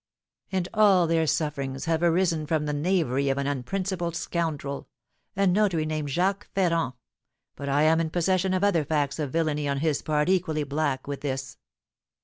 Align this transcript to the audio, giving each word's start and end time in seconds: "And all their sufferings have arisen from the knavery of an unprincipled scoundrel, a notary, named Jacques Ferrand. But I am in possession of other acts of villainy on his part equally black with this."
"And 0.51 0.67
all 0.73 1.05
their 1.05 1.27
sufferings 1.27 1.85
have 1.85 2.01
arisen 2.01 2.47
from 2.47 2.65
the 2.65 2.73
knavery 2.73 3.29
of 3.29 3.37
an 3.37 3.45
unprincipled 3.45 4.15
scoundrel, 4.15 4.89
a 5.35 5.45
notary, 5.45 5.85
named 5.85 6.09
Jacques 6.09 6.49
Ferrand. 6.55 6.93
But 7.55 7.69
I 7.69 7.83
am 7.83 7.99
in 8.01 8.09
possession 8.09 8.55
of 8.55 8.63
other 8.63 8.87
acts 8.89 9.19
of 9.19 9.31
villainy 9.31 9.67
on 9.69 9.77
his 9.77 10.01
part 10.01 10.27
equally 10.27 10.63
black 10.63 11.05
with 11.05 11.21
this." 11.21 11.59